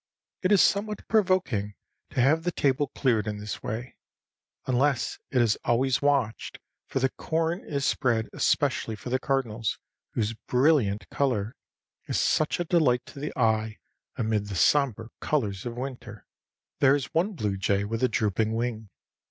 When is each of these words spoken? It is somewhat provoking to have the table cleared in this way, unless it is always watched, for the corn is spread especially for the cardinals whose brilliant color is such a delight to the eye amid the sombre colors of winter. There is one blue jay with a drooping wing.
It 0.41 0.51
is 0.51 0.63
somewhat 0.63 1.07
provoking 1.07 1.75
to 2.09 2.21
have 2.21 2.41
the 2.41 2.51
table 2.51 2.87
cleared 2.95 3.27
in 3.27 3.37
this 3.37 3.61
way, 3.61 3.97
unless 4.65 5.19
it 5.29 5.39
is 5.43 5.59
always 5.63 6.01
watched, 6.01 6.57
for 6.87 6.97
the 6.97 7.11
corn 7.11 7.63
is 7.63 7.85
spread 7.85 8.27
especially 8.33 8.95
for 8.95 9.11
the 9.11 9.19
cardinals 9.19 9.77
whose 10.13 10.33
brilliant 10.33 11.07
color 11.11 11.55
is 12.07 12.19
such 12.19 12.59
a 12.59 12.63
delight 12.65 13.05
to 13.05 13.19
the 13.19 13.31
eye 13.37 13.77
amid 14.17 14.47
the 14.47 14.55
sombre 14.55 15.09
colors 15.19 15.67
of 15.67 15.77
winter. 15.77 16.25
There 16.79 16.95
is 16.95 17.13
one 17.13 17.33
blue 17.33 17.55
jay 17.57 17.83
with 17.83 18.01
a 18.01 18.09
drooping 18.09 18.55
wing. 18.55 18.89